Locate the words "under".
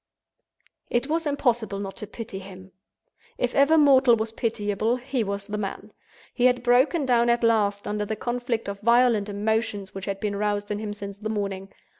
7.87-8.05